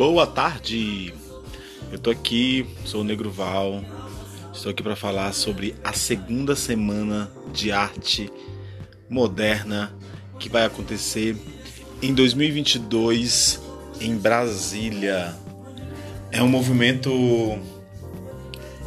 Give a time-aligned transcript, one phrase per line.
[0.00, 1.12] Boa tarde.
[1.92, 3.84] Eu tô aqui, sou o Negro Val.
[4.50, 8.32] Estou aqui para falar sobre a segunda semana de arte
[9.10, 9.92] moderna
[10.38, 11.36] que vai acontecer
[12.00, 13.60] em 2022
[14.00, 15.36] em Brasília.
[16.32, 17.58] É um movimento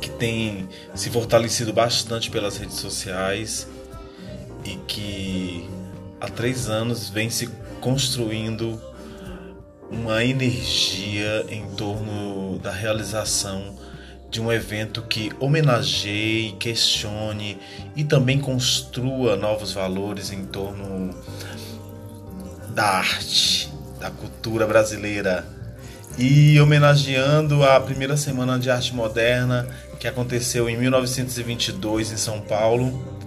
[0.01, 3.67] que tem se fortalecido bastante pelas redes sociais
[4.65, 5.69] e que
[6.19, 7.47] há três anos vem se
[7.79, 8.81] construindo
[9.93, 13.75] uma energia em torno da realização
[14.29, 17.59] de um evento que homenageie, questione
[17.95, 21.15] e também construa novos valores em torno
[22.69, 25.45] da arte, da cultura brasileira.
[26.17, 29.67] E homenageando a primeira semana de arte moderna
[29.99, 33.21] que aconteceu em 1922 em São Paulo,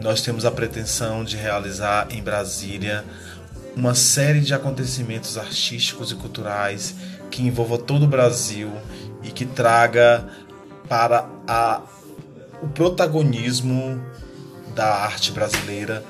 [0.00, 3.04] nós temos a pretensão de realizar em Brasília
[3.78, 6.96] uma série de acontecimentos artísticos e culturais
[7.30, 8.72] que envolva todo o Brasil
[9.22, 10.28] e que traga
[10.88, 11.82] para a,
[12.60, 14.04] o protagonismo
[14.74, 16.04] da arte brasileira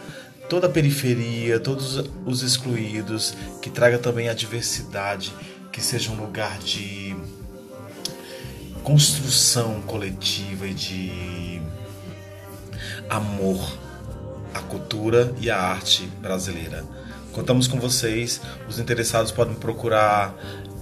[0.48, 5.30] toda a periferia, todos os excluídos, que traga também a diversidade,
[5.70, 7.14] que seja um lugar de
[8.82, 11.60] construção coletiva e de
[13.10, 13.88] amor
[14.54, 16.84] à cultura e à arte brasileira.
[17.32, 18.41] Contamos com vocês.
[18.68, 20.34] Os interessados podem procurar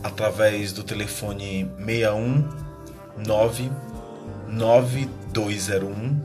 [0.02, 3.70] através do telefone 619
[4.48, 6.20] 9201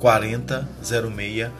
[0.00, 1.50] 4006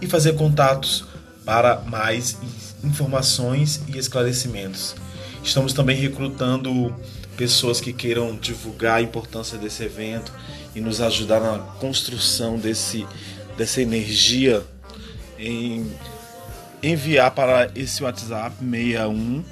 [0.00, 1.04] e fazer contatos
[1.44, 2.36] para mais
[2.82, 4.94] informações e esclarecimentos.
[5.42, 6.94] Estamos também recrutando
[7.36, 10.32] pessoas que queiram divulgar a importância desse evento
[10.74, 13.06] e nos ajudar na construção desse,
[13.56, 14.62] dessa energia
[15.38, 15.90] em
[16.82, 19.44] enviar para esse WhatsApp 61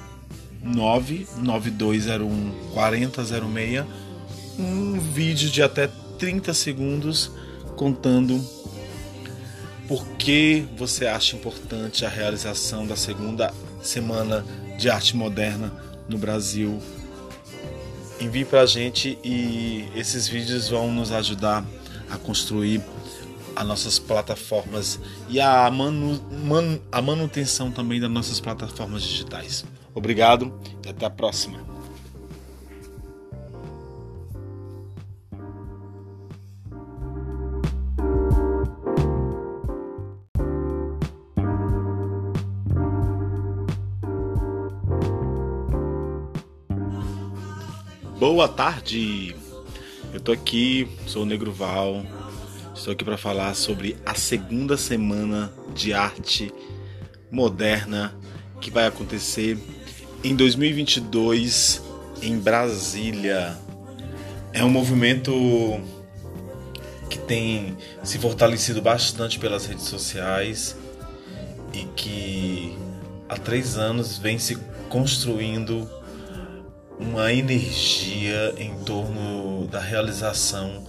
[0.63, 3.85] 99201 4006
[4.59, 7.31] um vídeo de até 30 segundos
[7.75, 8.43] contando
[9.87, 14.43] por que você acha importante a realização da segunda semana
[14.77, 15.71] de arte moderna
[16.09, 16.81] no Brasil.
[18.19, 21.63] Envie para a gente e esses vídeos vão nos ajudar
[22.09, 22.81] a construir
[23.57, 29.65] as nossas plataformas e a, manu, man, a manutenção também das nossas plataformas digitais.
[29.95, 30.53] Obrigado
[30.85, 31.57] e até a próxima.
[48.19, 49.35] Boa tarde.
[50.13, 52.03] Eu tô aqui, sou o Negro Val
[52.77, 56.53] Estou aqui para falar sobre a segunda semana de arte
[57.31, 58.15] moderna
[58.61, 59.57] que vai acontecer
[60.23, 61.81] em 2022
[62.21, 63.57] em Brasília.
[64.53, 65.33] É um movimento
[67.09, 70.77] que tem se fortalecido bastante pelas redes sociais
[71.73, 72.77] e que
[73.27, 74.55] há três anos vem se
[74.87, 75.89] construindo
[76.99, 80.85] uma energia em torno da realização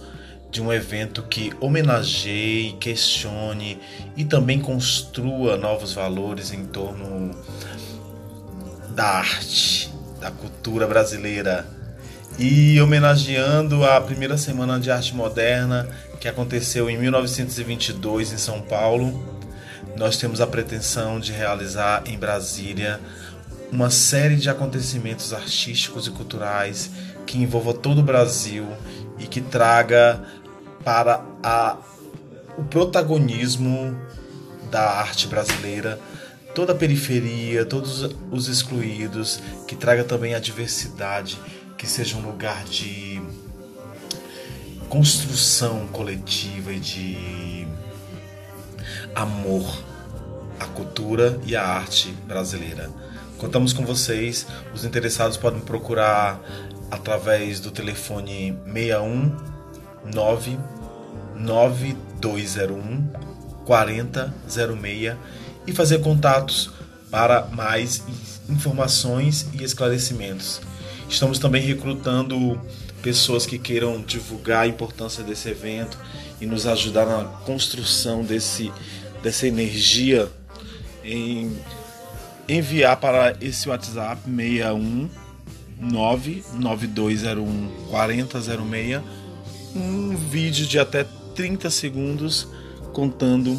[0.51, 3.79] de um evento que homenageie, questione
[4.17, 7.35] e também construa novos valores em torno
[8.89, 11.65] da arte, da cultura brasileira.
[12.37, 15.87] E homenageando a primeira semana de arte moderna
[16.19, 19.39] que aconteceu em 1922 em São Paulo,
[19.95, 22.99] nós temos a pretensão de realizar em Brasília
[23.71, 26.89] uma série de acontecimentos artísticos e culturais
[27.25, 28.65] que envolva todo o Brasil
[29.19, 30.21] e que traga
[30.83, 31.77] para a,
[32.57, 33.97] o protagonismo
[34.69, 35.99] da arte brasileira,
[36.53, 41.39] toda a periferia, todos os excluídos, que traga também a diversidade,
[41.77, 43.21] que seja um lugar de
[44.89, 47.67] construção coletiva e de
[49.15, 49.83] amor
[50.59, 52.89] à cultura e à arte brasileira.
[53.37, 54.45] Contamos com vocês.
[54.73, 56.41] Os interessados podem procurar
[56.91, 59.35] através do telefone 61
[61.39, 63.07] 99201
[63.65, 65.15] 4006
[65.67, 66.71] e fazer contatos
[67.11, 68.01] para mais
[68.49, 70.61] informações e esclarecimentos.
[71.07, 72.59] Estamos também recrutando
[73.01, 75.97] pessoas que queiram divulgar a importância desse evento
[76.41, 78.69] e nos ajudar na construção desse,
[79.21, 80.29] dessa energia
[81.03, 81.57] em
[82.47, 85.09] enviar para esse WhatsApp 61
[85.79, 89.01] 99201 4006
[89.75, 91.05] um vídeo de até
[91.39, 92.49] 30 segundos
[92.91, 93.57] contando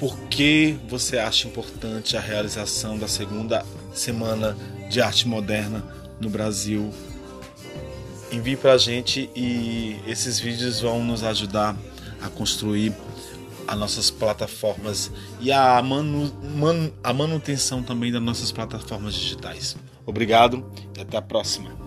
[0.00, 4.56] por que você acha importante a realização da segunda semana
[4.90, 5.84] de arte moderna
[6.18, 6.92] no Brasil.
[8.32, 11.76] Envie para a gente e esses vídeos vão nos ajudar
[12.20, 12.92] a construir
[13.68, 19.76] as nossas plataformas e a, manu, man, a manutenção também das nossas plataformas digitais.
[20.04, 21.83] Obrigado e até a próxima.